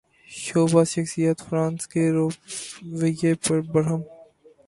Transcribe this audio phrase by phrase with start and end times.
[0.43, 4.01] showbiz شخصیات France کے رویے پر برہم